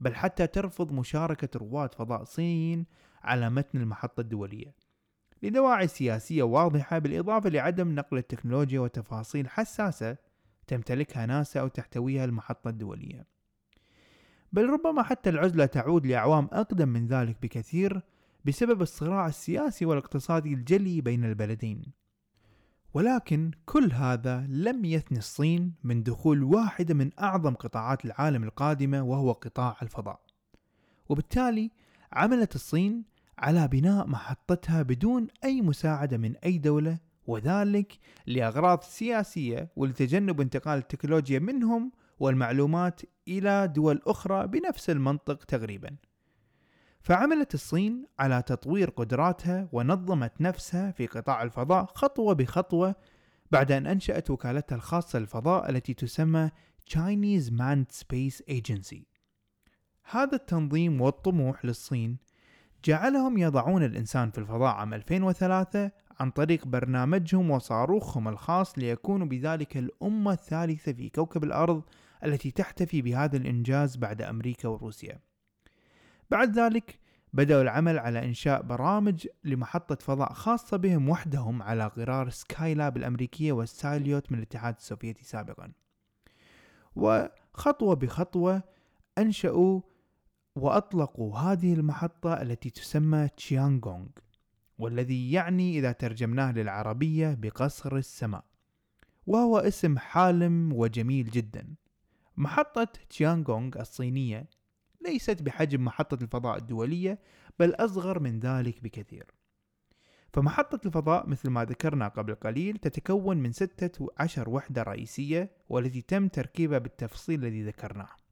بل 0.00 0.14
حتى 0.14 0.46
ترفض 0.46 0.92
مشاركة 0.92 1.58
رواد 1.58 1.94
فضاء 1.94 2.24
صينيين 2.24 2.86
على 3.22 3.50
متن 3.50 3.80
المحطة 3.80 4.20
الدولية. 4.20 4.85
لدواعي 5.42 5.88
سياسية 5.88 6.42
واضحة 6.42 6.98
بالإضافة 6.98 7.50
لعدم 7.50 7.94
نقل 7.94 8.18
التكنولوجيا 8.18 8.80
وتفاصيل 8.80 9.48
حساسة 9.48 10.16
تمتلكها 10.66 11.26
ناسا 11.26 11.60
أو 11.60 11.68
تحتويها 11.68 12.24
المحطة 12.24 12.68
الدولية. 12.68 13.26
بل 14.52 14.70
ربما 14.70 15.02
حتى 15.02 15.30
العزلة 15.30 15.66
تعود 15.66 16.06
لأعوام 16.06 16.48
أقدم 16.52 16.88
من 16.88 17.06
ذلك 17.06 17.36
بكثير 17.42 18.02
بسبب 18.44 18.82
الصراع 18.82 19.26
السياسي 19.26 19.86
والاقتصادي 19.86 20.54
الجلي 20.54 21.00
بين 21.00 21.24
البلدين. 21.24 21.82
ولكن 22.94 23.50
كل 23.66 23.92
هذا 23.92 24.46
لم 24.48 24.84
يثني 24.84 25.18
الصين 25.18 25.74
من 25.84 26.02
دخول 26.02 26.42
واحدة 26.42 26.94
من 26.94 27.10
أعظم 27.20 27.54
قطاعات 27.54 28.04
العالم 28.04 28.44
القادمة 28.44 29.02
وهو 29.02 29.32
قطاع 29.32 29.76
الفضاء. 29.82 30.20
وبالتالي 31.08 31.70
عملت 32.12 32.54
الصين 32.54 33.04
على 33.38 33.68
بناء 33.68 34.06
محطتها 34.06 34.82
بدون 34.82 35.28
أي 35.44 35.62
مساعدة 35.62 36.16
من 36.16 36.36
أي 36.36 36.58
دولة 36.58 36.98
وذلك 37.26 37.98
لأغراض 38.26 38.82
سياسية 38.82 39.68
ولتجنب 39.76 40.40
انتقال 40.40 40.78
التكنولوجيا 40.78 41.38
منهم 41.38 41.92
والمعلومات 42.18 43.00
إلى 43.28 43.68
دول 43.68 44.02
أخرى 44.06 44.46
بنفس 44.46 44.90
المنطق 44.90 45.44
تقريبا. 45.44 45.96
فعملت 47.00 47.54
الصين 47.54 48.06
على 48.18 48.42
تطوير 48.42 48.90
قدراتها 48.90 49.68
ونظمت 49.72 50.40
نفسها 50.40 50.90
في 50.90 51.06
قطاع 51.06 51.42
الفضاء 51.42 51.84
خطوة 51.84 52.34
بخطوة 52.34 52.94
بعد 53.50 53.72
أن 53.72 53.86
أنشأت 53.86 54.30
وكالتها 54.30 54.76
الخاصة 54.76 55.18
للفضاء 55.18 55.70
التي 55.70 55.94
تسمى 55.94 56.50
Chinese 56.90 57.50
Manned 57.50 57.92
Space 58.02 58.40
Agency. 58.50 59.02
هذا 60.10 60.34
التنظيم 60.36 61.00
والطموح 61.00 61.64
للصين 61.64 62.18
جعلهم 62.86 63.38
يضعون 63.38 63.84
الإنسان 63.84 64.30
في 64.30 64.38
الفضاء 64.38 64.74
عام 64.74 64.94
2003 64.94 65.90
عن 66.20 66.30
طريق 66.30 66.66
برنامجهم 66.66 67.50
وصاروخهم 67.50 68.28
الخاص 68.28 68.78
ليكونوا 68.78 69.26
بذلك 69.26 69.76
الأمة 69.76 70.32
الثالثة 70.32 70.92
في 70.92 71.08
كوكب 71.08 71.44
الأرض 71.44 71.82
التي 72.24 72.50
تحتفي 72.50 73.02
بهذا 73.02 73.36
الإنجاز 73.36 73.96
بعد 73.96 74.22
أمريكا 74.22 74.68
وروسيا. 74.68 75.20
بعد 76.30 76.58
ذلك 76.58 76.98
بدأوا 77.32 77.62
العمل 77.62 77.98
على 77.98 78.24
إنشاء 78.24 78.62
برامج 78.62 79.26
لمحطة 79.44 79.94
فضاء 79.94 80.32
خاصة 80.32 80.76
بهم 80.76 81.08
وحدهم 81.08 81.62
على 81.62 81.86
غرار 81.86 82.30
سكاي 82.30 82.74
لاب 82.74 82.96
الأمريكية 82.96 83.52
والسايليوت 83.52 84.32
من 84.32 84.38
الاتحاد 84.38 84.74
السوفيتي 84.78 85.24
سابقا. 85.24 85.72
وخطوة 86.96 87.94
بخطوة 87.94 88.62
أنشأوا 89.18 89.80
وأطلقوا 90.56 91.38
هذه 91.38 91.74
المحطة 91.74 92.42
التي 92.42 92.70
تسمى 92.70 93.28
تشيانغونغ 93.36 94.08
والذي 94.78 95.32
يعني 95.32 95.78
إذا 95.78 95.92
ترجمناه 95.92 96.52
للعربية 96.52 97.34
بقصر 97.34 97.96
السماء. 97.96 98.44
وهو 99.26 99.58
اسم 99.58 99.98
حالم 99.98 100.72
وجميل 100.72 101.30
جدا. 101.30 101.74
محطة 102.36 102.88
تشيانغونغ 103.10 103.80
الصينية 103.80 104.48
ليست 105.06 105.42
بحجم 105.42 105.84
محطة 105.84 106.22
الفضاء 106.22 106.56
الدولية 106.56 107.18
بل 107.58 107.70
أصغر 107.74 108.20
من 108.20 108.40
ذلك 108.40 108.82
بكثير. 108.82 109.26
فمحطة 110.32 110.86
الفضاء 110.86 111.28
مثل 111.28 111.50
ما 111.50 111.64
ذكرنا 111.64 112.08
قبل 112.08 112.34
قليل 112.34 112.76
تتكون 112.76 113.36
من 113.36 113.52
ستة 113.52 114.08
عشر 114.18 114.50
وحدة 114.50 114.82
رئيسية 114.82 115.50
والتي 115.68 116.02
تم 116.02 116.28
تركيبها 116.28 116.78
بالتفصيل 116.78 117.44
الذي 117.44 117.62
ذكرناه. 117.62 118.25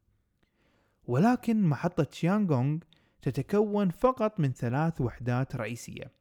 ولكن 1.06 1.62
محطة 1.62 2.04
تشيانغونغ 2.04 2.78
تتكون 3.22 3.90
فقط 3.90 4.40
من 4.40 4.52
ثلاث 4.52 5.00
وحدات 5.00 5.56
رئيسية. 5.56 6.12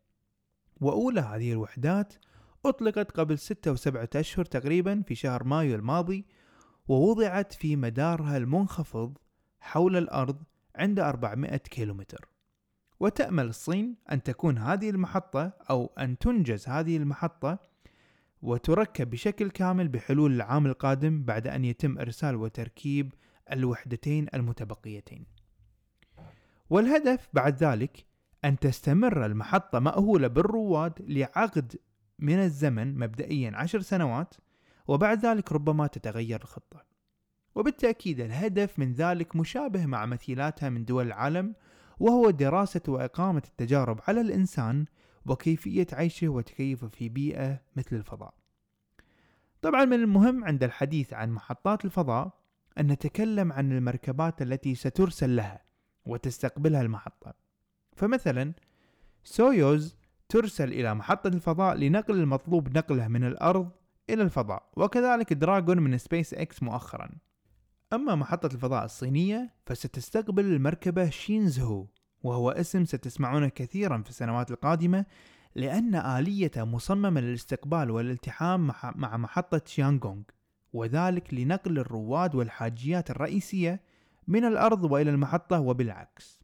وأولى 0.82 1.22
هذه 1.22 1.52
الوحدات 1.52 2.14
أطلقت 2.66 3.12
قبل 3.12 3.40
ستة 3.40 3.72
وسبعة 3.72 4.10
أشهر 4.16 4.46
تقريبا 4.46 5.04
في 5.08 5.16
شهر 5.16 5.44
مايو 5.44 5.76
الماضي 5.76 6.26
ووضعت 6.88 7.54
في 7.54 7.76
مدارها 7.76 8.38
المنخفض 8.38 9.18
حول 9.60 9.98
الأرض 9.98 10.44
عند 10.76 11.00
400 11.00 11.58
كيلومتر. 11.58 12.28
وتأمل 13.00 13.46
الصين 13.46 13.96
أن 14.12 14.24
تكون 14.24 14.58
هذه 14.58 14.90
المحطة 14.90 15.54
أو 15.70 15.94
أن 16.00 16.18
تنجز 16.18 16.68
هذه 16.68 16.98
المحطة 16.98 17.60
وتركب 18.42 19.10
بشكل 19.10 19.50
كامل 19.50 19.88
بحلول 19.88 20.34
العام 20.34 20.66
القادم 20.66 21.24
بعد 21.24 21.48
أن 21.48 21.66
يتم 21.66 22.00
إرسال 22.00 22.36
وتركيب 22.36 23.14
الوحدتين 23.52 24.28
المتبقيتين. 24.34 25.26
والهدف 26.70 27.30
بعد 27.34 27.64
ذلك 27.64 28.06
أن 28.46 28.60
تستمر 28.60 29.26
المحطة 29.26 29.80
مأهولة 29.80 30.28
بالرواد 30.28 30.94
لعقد 31.00 31.80
من 32.20 32.40
الزمن 32.40 33.00
مبدئيا 33.00 33.52
عشر 33.56 33.82
سنوات 33.82 34.36
وبعد 34.88 35.26
ذلك 35.26 35.52
ربما 35.52 35.88
تتغير 35.88 36.42
الخطة. 36.42 36.86
وبالتأكيد 37.56 38.20
الهدف 38.20 38.80
من 38.80 38.94
ذلك 38.94 39.36
مشابه 39.36 39.86
مع 39.86 40.06
مثيلاتها 40.06 40.70
من 40.70 40.86
دول 40.86 41.08
العالم 41.08 41.56
وهو 42.00 42.30
دراسة 42.30 42.82
وإقامة 42.88 43.44
التجارب 43.48 44.00
على 44.08 44.22
الإنسان 44.22 44.86
وكيفية 45.26 45.88
عيشه 45.94 46.30
وتكيفه 46.30 46.88
في 46.88 47.10
بيئة 47.10 47.62
مثل 47.76 47.96
الفضاء. 47.96 48.34
طبعا 49.62 49.86
من 49.86 49.94
المهم 49.94 50.44
عند 50.44 50.64
الحديث 50.64 51.14
عن 51.14 51.32
محطات 51.32 51.86
الفضاء 51.86 52.43
أن 52.80 52.88
نتكلم 52.88 53.54
عن 53.54 53.72
المركبات 53.72 54.42
التي 54.42 54.76
سترسل 54.76 55.36
لها 55.36 55.64
وتستقبلها 56.06 56.82
المحطة. 56.82 57.34
فمثلا 57.96 58.54
سويوز 59.24 59.96
ترسل 60.30 60.72
إلى 60.74 60.96
محطة 60.96 61.28
الفضاء 61.28 61.76
لنقل 61.76 62.20
المطلوب 62.20 62.78
نقله 62.78 63.08
من 63.08 63.24
الأرض 63.24 63.72
إلى 64.10 64.24
الفضاء 64.24 64.70
وكذلك 64.78 65.34
دراغون 65.34 65.80
من 65.80 65.98
سبيس 65.98 66.34
إكس 66.34 66.64
مؤخرا. 66.64 67.10
أما 67.94 68.16
محطة 68.16 68.54
الفضاء 68.54 68.86
الصينية 68.86 69.54
فستستقبل 69.66 70.46
المركبة 70.46 71.10
شينزهو 71.10 71.88
وهو 72.24 72.52
اسم 72.52 72.86
ستسمعونه 72.86 73.48
كثيرا 73.48 74.02
في 74.02 74.10
السنوات 74.10 74.52
القادمة 74.52 75.06
لأن 75.56 75.96
آليته 75.96 76.66
مصممة 76.66 77.22
للاستقبال 77.22 77.92
والالتحام 77.92 78.72
مع 78.96 79.18
محطة 79.18 79.62
شيانغونغ. 79.66 80.24
وذلك 80.74 81.34
لنقل 81.34 81.80
الرواد 81.80 82.36
والحاجيات 82.36 83.12
الرئيسية 83.12 83.82
من 84.28 84.46
الأرض 84.46 84.92
وإلى 84.92 85.10
المحطة 85.10 85.60
وبالعكس. 85.60 86.44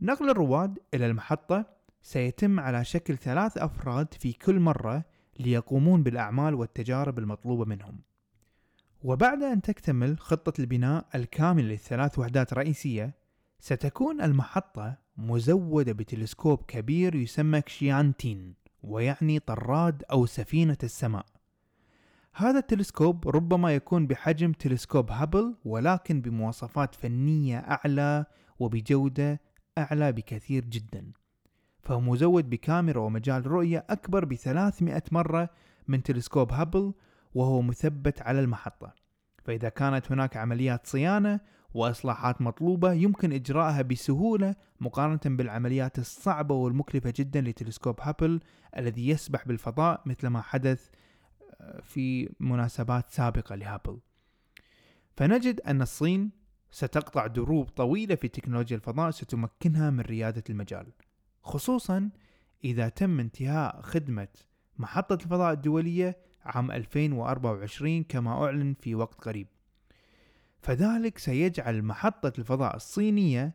نقل 0.00 0.30
الرواد 0.30 0.78
إلى 0.94 1.06
المحطة 1.06 1.66
سيتم 2.02 2.60
على 2.60 2.84
شكل 2.84 3.16
ثلاث 3.16 3.58
أفراد 3.58 4.14
في 4.14 4.32
كل 4.32 4.60
مرة 4.60 5.04
ليقومون 5.40 6.02
بالأعمال 6.02 6.54
والتجارب 6.54 7.18
المطلوبة 7.18 7.64
منهم. 7.64 8.00
وبعد 9.02 9.42
أن 9.42 9.62
تكتمل 9.62 10.18
خطة 10.18 10.60
البناء 10.60 11.06
الكامل 11.14 11.68
للثلاث 11.68 12.18
وحدات 12.18 12.54
رئيسية 12.54 13.14
ستكون 13.60 14.20
المحطة 14.20 14.98
مزودة 15.16 15.92
بتلسكوب 15.92 16.64
كبير 16.68 17.14
يسمى 17.14 17.60
كشيانتين 17.60 18.54
ويعني 18.82 19.38
طراد 19.38 20.02
أو 20.10 20.26
سفينة 20.26 20.78
السماء. 20.82 21.26
هذا 22.40 22.58
التلسكوب 22.58 23.28
ربما 23.28 23.74
يكون 23.74 24.06
بحجم 24.06 24.52
تلسكوب 24.52 25.10
هابل 25.10 25.54
ولكن 25.64 26.20
بمواصفات 26.20 26.94
فنية 26.94 27.58
أعلى 27.58 28.24
وبجودة 28.58 29.40
أعلى 29.78 30.12
بكثير 30.12 30.64
جدا. 30.64 31.12
فهو 31.82 32.00
مزود 32.00 32.50
بكاميرا 32.50 33.00
ومجال 33.00 33.46
رؤية 33.46 33.86
أكبر 33.90 34.24
ب 34.24 34.34
300 34.34 35.02
مرة 35.12 35.50
من 35.88 36.02
تلسكوب 36.02 36.52
هابل 36.52 36.94
وهو 37.34 37.62
مثبت 37.62 38.22
على 38.22 38.40
المحطة. 38.40 38.94
فإذا 39.44 39.68
كانت 39.68 40.12
هناك 40.12 40.36
عمليات 40.36 40.86
صيانة 40.86 41.40
وإصلاحات 41.74 42.42
مطلوبة 42.42 42.92
يمكن 42.92 43.32
إجراءها 43.32 43.82
بسهولة 43.82 44.54
مقارنة 44.80 45.20
بالعمليات 45.36 45.98
الصعبة 45.98 46.54
والمكلفة 46.54 47.12
جدا 47.16 47.40
لتلسكوب 47.40 48.00
هابل 48.00 48.40
الذي 48.76 49.08
يسبح 49.08 49.48
بالفضاء 49.48 50.02
مثل 50.06 50.26
ما 50.26 50.42
حدث 50.42 50.88
في 51.82 52.34
مناسبات 52.40 53.10
سابقة 53.10 53.54
لهابل 53.54 53.98
فنجد 55.16 55.60
أن 55.60 55.82
الصين 55.82 56.30
ستقطع 56.70 57.26
دروب 57.26 57.68
طويلة 57.68 58.14
في 58.14 58.28
تكنولوجيا 58.28 58.76
الفضاء 58.76 59.10
ستمكنها 59.10 59.90
من 59.90 60.00
ريادة 60.00 60.44
المجال 60.50 60.86
خصوصا 61.42 62.10
إذا 62.64 62.88
تم 62.88 63.20
انتهاء 63.20 63.80
خدمة 63.80 64.28
محطة 64.78 65.14
الفضاء 65.14 65.52
الدولية 65.52 66.18
عام 66.44 66.70
2024 66.70 68.02
كما 68.02 68.44
أعلن 68.44 68.74
في 68.80 68.94
وقت 68.94 69.20
قريب. 69.20 69.46
فذلك 70.62 71.18
سيجعل 71.18 71.82
محطة 71.82 72.32
الفضاء 72.38 72.76
الصينية 72.76 73.54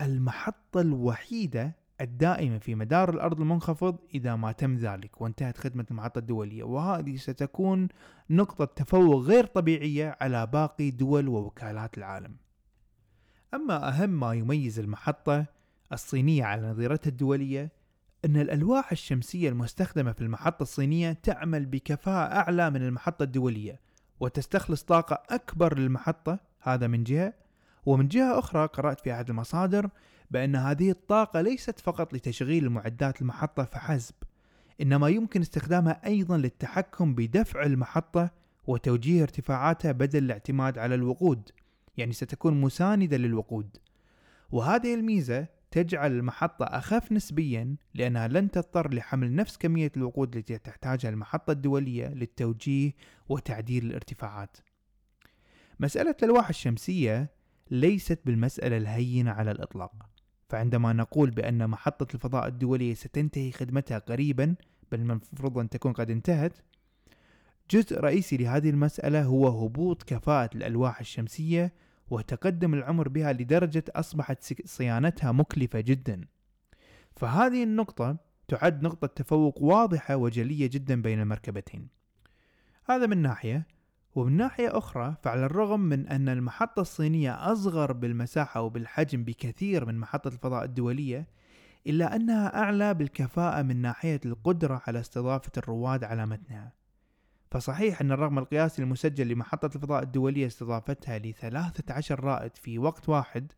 المحطة 0.00 0.80
الوحيدة 0.80 1.76
الدائمة 2.00 2.58
في 2.58 2.74
مدار 2.74 3.10
الأرض 3.10 3.40
المنخفض 3.40 3.98
إذا 4.14 4.36
ما 4.36 4.52
تم 4.52 4.76
ذلك 4.76 5.20
وانتهت 5.20 5.58
خدمة 5.58 5.86
المحطة 5.90 6.18
الدولية. 6.18 6.64
وهذه 6.64 7.16
ستكون 7.16 7.88
نقطة 8.30 8.64
تفوق 8.64 9.22
غير 9.22 9.46
طبيعية 9.46 10.16
على 10.20 10.46
باقي 10.46 10.90
دول 10.90 11.28
ووكالات 11.28 11.98
العالم. 11.98 12.36
أما 13.54 13.88
أهم 13.88 14.20
ما 14.20 14.34
يميز 14.34 14.78
المحطة 14.78 15.46
الصينية 15.92 16.44
على 16.44 16.62
نظيرتها 16.70 17.10
الدولية 17.10 17.72
أن 18.24 18.36
الألواح 18.36 18.92
الشمسية 18.92 19.48
المستخدمة 19.48 20.12
في 20.12 20.20
المحطة 20.20 20.62
الصينية 20.62 21.12
تعمل 21.12 21.66
بكفاءة 21.66 22.34
أعلى 22.34 22.70
من 22.70 22.82
المحطة 22.82 23.22
الدولية 23.22 23.80
وتستخلص 24.20 24.82
طاقة 24.82 25.22
أكبر 25.30 25.78
للمحطة 25.78 26.38
هذا 26.60 26.86
من 26.86 27.04
جهة. 27.04 27.32
ومن 27.86 28.08
جهة 28.08 28.38
أخرى 28.38 28.66
قرأت 28.66 29.00
في 29.00 29.12
أحد 29.12 29.30
المصادر 29.30 29.90
بأن 30.32 30.56
هذه 30.56 30.90
الطاقة 30.90 31.40
ليست 31.40 31.80
فقط 31.80 32.14
لتشغيل 32.14 32.64
المعدات 32.64 33.22
المحطة 33.22 33.64
فحسب 33.64 34.14
إنما 34.80 35.08
يمكن 35.08 35.40
استخدامها 35.40 36.06
أيضا 36.06 36.36
للتحكم 36.36 37.14
بدفع 37.14 37.62
المحطة 37.62 38.30
وتوجيه 38.66 39.22
ارتفاعاتها 39.22 39.92
بدل 39.92 40.24
الاعتماد 40.24 40.78
على 40.78 40.94
الوقود 40.94 41.50
يعني 41.96 42.12
ستكون 42.12 42.60
مساندة 42.60 43.16
للوقود. 43.16 43.76
وهذه 44.50 44.94
الميزة 44.94 45.46
تجعل 45.70 46.12
المحطة 46.12 46.64
أخف 46.64 47.12
نسبيا 47.12 47.76
لأنها 47.94 48.28
لن 48.28 48.50
تضطر 48.50 48.94
لحمل 48.94 49.34
نفس 49.34 49.56
كمية 49.56 49.92
الوقود 49.96 50.36
التي 50.36 50.58
تحتاجها 50.58 51.08
المحطة 51.10 51.50
الدولية 51.50 52.06
للتوجيه 52.08 52.92
وتعديل 53.28 53.84
الارتفاعات. 53.84 54.56
مسألة 55.80 56.14
الألواح 56.22 56.48
الشمسية 56.48 57.30
ليست 57.70 58.20
بالمسألة 58.24 58.76
الهينة 58.76 59.30
على 59.30 59.50
الإطلاق. 59.50 60.11
فعندما 60.52 60.92
نقول 60.92 61.30
بأن 61.30 61.70
محطة 61.70 62.14
الفضاء 62.14 62.48
الدولية 62.48 62.94
ستنتهي 62.94 63.52
خدمتها 63.52 63.98
قريبا 63.98 64.54
بل 64.92 65.00
المفروض 65.00 65.58
أن 65.58 65.68
تكون 65.68 65.92
قد 65.92 66.10
انتهت 66.10 66.52
جزء 67.70 68.00
رئيسي 68.00 68.36
لهذه 68.36 68.70
المسألة 68.70 69.24
هو 69.24 69.48
هبوط 69.48 70.02
كفاءة 70.02 70.50
الألواح 70.54 71.00
الشمسية 71.00 71.72
وتقدم 72.10 72.74
العمر 72.74 73.08
بها 73.08 73.32
لدرجة 73.32 73.84
أصبحت 73.88 74.54
صيانتها 74.64 75.32
مكلفة 75.32 75.80
جدا. 75.80 76.24
فهذه 77.16 77.62
النقطة 77.62 78.16
تعد 78.48 78.82
نقطة 78.82 79.06
تفوق 79.06 79.62
واضحة 79.62 80.16
وجلية 80.16 80.66
جدا 80.66 81.02
بين 81.02 81.20
المركبتين. 81.20 81.88
هذا 82.84 83.06
من 83.06 83.18
ناحية. 83.18 83.66
ومن 84.14 84.36
ناحية 84.36 84.78
أخرى 84.78 85.14
فعلى 85.22 85.46
الرغم 85.46 85.80
من 85.80 86.08
أن 86.08 86.28
المحطة 86.28 86.80
الصينية 86.80 87.52
أصغر 87.52 87.92
بالمساحة 87.92 88.60
وبالحجم 88.60 89.24
بكثير 89.24 89.84
من 89.84 89.98
محطة 89.98 90.28
الفضاء 90.28 90.64
الدولية 90.64 91.28
إلا 91.86 92.16
أنها 92.16 92.62
أعلى 92.62 92.94
بالكفاءة 92.94 93.62
من 93.62 93.76
ناحية 93.76 94.20
القدرة 94.26 94.82
على 94.86 95.00
استضافة 95.00 95.52
الرواد 95.56 96.04
على 96.04 96.26
متنها. 96.26 96.72
فصحيح 97.50 98.00
أن 98.00 98.12
الرقم 98.12 98.38
القياسي 98.38 98.82
المسجل 98.82 99.28
لمحطة 99.28 99.76
الفضاء 99.76 100.02
الدولية 100.02 100.46
استضافتها 100.46 101.18
لثلاثة 101.18 101.94
عشر 101.94 102.24
رائد 102.24 102.56
في 102.56 102.78
وقت 102.78 103.08
واحد 103.08 103.52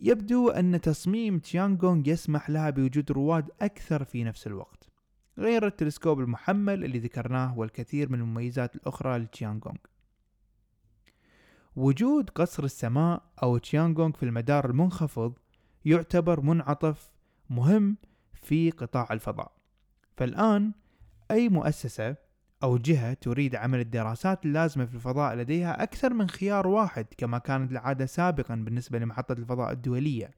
يبدو 0.00 0.48
أن 0.48 0.80
تصميم 0.80 1.38
تيانغونغ 1.38 2.08
يسمح 2.08 2.50
لها 2.50 2.70
بوجود 2.70 3.12
رواد 3.12 3.50
أكثر 3.60 4.04
في 4.04 4.24
نفس 4.24 4.46
الوقت. 4.46 4.89
غير 5.38 5.66
التلسكوب 5.66 6.20
المحمل 6.20 6.84
اللي 6.84 6.98
ذكرناه 6.98 7.58
والكثير 7.58 8.12
من 8.12 8.20
المميزات 8.20 8.76
الأخرى 8.76 9.18
لتيانغونغ 9.18 9.78
وجود 11.76 12.30
قصر 12.30 12.64
السماء 12.64 13.22
أو 13.42 13.58
تيانغونغ 13.58 14.12
في 14.12 14.22
المدار 14.22 14.70
المنخفض 14.70 15.38
يعتبر 15.84 16.40
منعطف 16.40 17.10
مهم 17.50 17.96
في 18.34 18.70
قطاع 18.70 19.08
الفضاء. 19.10 19.52
فالآن 20.16 20.72
أي 21.30 21.48
مؤسسة 21.48 22.16
أو 22.62 22.76
جهة 22.76 23.12
تريد 23.12 23.54
عمل 23.56 23.80
الدراسات 23.80 24.46
اللازمة 24.46 24.84
في 24.84 24.94
الفضاء 24.94 25.34
لديها 25.34 25.82
أكثر 25.82 26.14
من 26.14 26.28
خيار 26.28 26.66
واحد 26.66 27.06
كما 27.18 27.38
كانت 27.38 27.72
العادة 27.72 28.06
سابقا 28.06 28.54
بالنسبة 28.54 28.98
لمحطة 28.98 29.32
الفضاء 29.32 29.72
الدولية. 29.72 30.30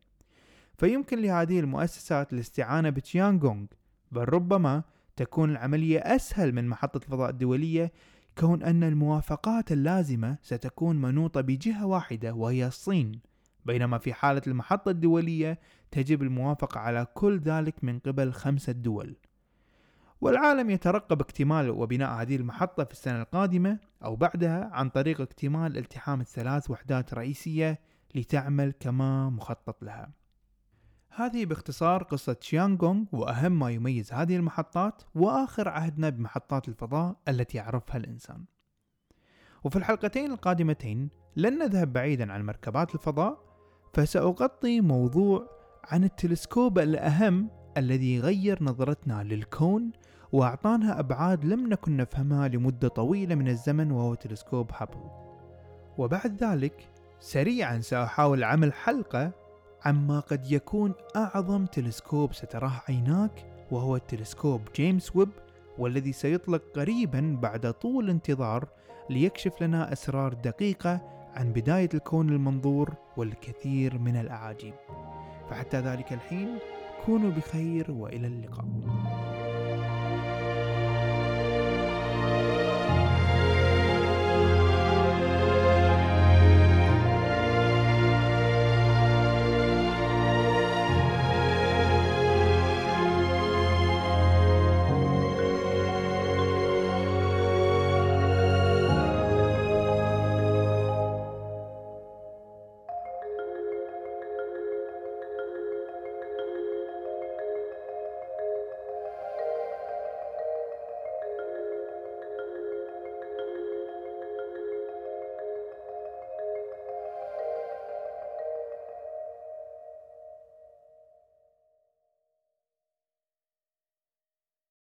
فيمكن 0.78 1.22
لهذه 1.22 1.60
المؤسسات 1.60 2.32
الاستعانة 2.32 2.90
بتيانغونغ 2.90 3.66
بل 4.12 4.24
ربما 4.24 4.82
تكون 5.16 5.50
العملية 5.50 5.98
أسهل 5.98 6.52
من 6.52 6.68
محطة 6.68 6.96
الفضاء 6.96 7.30
الدولية 7.30 7.92
كون 8.38 8.62
أن 8.62 8.84
الموافقات 8.84 9.72
اللازمة 9.72 10.38
ستكون 10.42 10.96
منوطة 10.96 11.40
بجهة 11.40 11.86
واحدة 11.86 12.34
وهي 12.34 12.66
الصين. 12.66 13.20
بينما 13.64 13.98
في 13.98 14.12
حالة 14.12 14.42
المحطة 14.46 14.90
الدولية 14.90 15.58
تجب 15.90 16.22
الموافقة 16.22 16.80
على 16.80 17.06
كل 17.14 17.38
ذلك 17.38 17.84
من 17.84 17.98
قبل 17.98 18.32
خمسة 18.32 18.72
دول. 18.72 19.16
والعالم 20.20 20.70
يترقب 20.70 21.20
اكتمال 21.20 21.70
وبناء 21.70 22.22
هذه 22.22 22.36
المحطة 22.36 22.84
في 22.84 22.92
السنة 22.92 23.22
القادمة 23.22 23.78
أو 24.04 24.16
بعدها 24.16 24.70
عن 24.72 24.88
طريق 24.88 25.20
اكتمال 25.20 25.78
التحام 25.78 26.20
الثلاث 26.20 26.70
وحدات 26.70 27.14
رئيسية 27.14 27.80
لتعمل 28.14 28.72
كما 28.80 29.30
مخطط 29.30 29.82
لها. 29.84 30.21
هذه 31.14 31.44
باختصار 31.44 32.02
قصة 32.02 32.36
شيانغونغ 32.40 33.04
وأهم 33.12 33.58
ما 33.58 33.70
يميز 33.70 34.12
هذه 34.12 34.36
المحطات 34.36 35.02
وآخر 35.14 35.68
عهدنا 35.68 36.08
بمحطات 36.08 36.68
الفضاء 36.68 37.16
التي 37.28 37.58
يعرفها 37.58 37.96
الإنسان. 37.96 38.44
وفي 39.64 39.76
الحلقتين 39.76 40.32
القادمتين 40.32 41.10
لن 41.36 41.58
نذهب 41.58 41.92
بعيدا 41.92 42.32
عن 42.32 42.46
مركبات 42.46 42.94
الفضاء 42.94 43.38
فسأغطي 43.94 44.80
موضوع 44.80 45.48
عن 45.84 46.04
التلسكوب 46.04 46.78
الأهم 46.78 47.50
الذي 47.76 48.20
غير 48.20 48.64
نظرتنا 48.64 49.22
للكون 49.22 49.92
وأعطانا 50.32 51.00
أبعاد 51.00 51.44
لم 51.44 51.68
نكن 51.68 51.96
نفهمها 51.96 52.48
لمدة 52.48 52.88
طويلة 52.88 53.34
من 53.34 53.48
الزمن 53.48 53.90
وهو 53.90 54.14
تلسكوب 54.14 54.70
هابل 54.74 55.10
وبعد 55.98 56.44
ذلك 56.44 56.88
سريعا 57.20 57.80
سأحاول 57.80 58.44
عمل 58.44 58.72
حلقة 58.72 59.41
عما 59.84 60.20
قد 60.20 60.52
يكون 60.52 60.92
أعظم 61.16 61.66
تلسكوب 61.66 62.32
ستراه 62.32 62.82
عيناك 62.88 63.46
وهو 63.70 63.96
التلسكوب 63.96 64.60
جيمس 64.76 65.16
ويب 65.16 65.28
والذي 65.78 66.12
سيطلق 66.12 66.62
قريبا 66.76 67.38
بعد 67.42 67.72
طول 67.72 68.10
انتظار 68.10 68.68
ليكشف 69.10 69.62
لنا 69.62 69.92
أسرار 69.92 70.34
دقيقة 70.34 71.00
عن 71.34 71.52
بداية 71.52 71.88
الكون 71.94 72.28
المنظور 72.28 72.94
والكثير 73.16 73.98
من 73.98 74.16
الأعاجيب. 74.16 74.74
فحتى 75.50 75.80
ذلك 75.80 76.12
الحين 76.12 76.58
كونوا 77.06 77.30
بخير 77.30 77.90
وإلى 77.90 78.26
اللقاء. 78.26 78.64